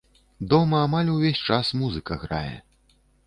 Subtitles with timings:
[0.53, 2.57] Дома амаль увесь час музыка грае.